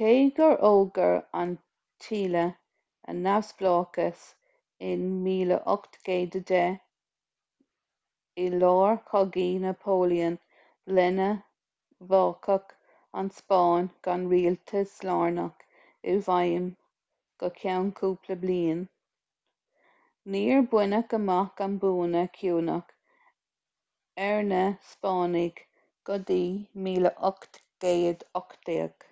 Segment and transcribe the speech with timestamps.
[0.00, 1.52] cé gur fhógair an
[2.02, 2.42] tsile
[3.12, 4.20] a neamhspleáchas
[4.88, 6.76] in 1810
[8.42, 10.36] i lár chogaí napoléon
[10.98, 11.26] lena
[12.12, 12.70] bhfágadh
[13.22, 15.66] an spáinn gan rialtas lárnach
[16.14, 16.70] i bhfeidhm
[17.44, 18.86] go ceann cúpla bliain
[20.36, 22.94] níor baineadh amach an bua cinniúnach
[24.30, 24.62] ar na
[24.94, 25.64] spáinnigh
[26.12, 26.40] go dtí
[26.90, 29.06] 1818